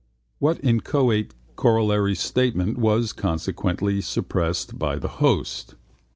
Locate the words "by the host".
4.79-5.75